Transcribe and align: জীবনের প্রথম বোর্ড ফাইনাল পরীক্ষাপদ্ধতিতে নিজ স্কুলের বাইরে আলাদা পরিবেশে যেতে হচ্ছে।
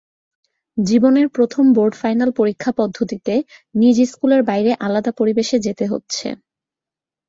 জীবনের 0.77 1.27
প্রথম 1.35 1.65
বোর্ড 1.73 1.93
ফাইনাল 1.97 2.29
পরীক্ষাপদ্ধতিতে 2.39 3.33
নিজ 3.75 3.97
স্কুলের 4.11 4.41
বাইরে 4.43 4.71
আলাদা 4.85 5.11
পরিবেশে 5.19 5.57
যেতে 5.65 5.85
হচ্ছে। 5.87 6.27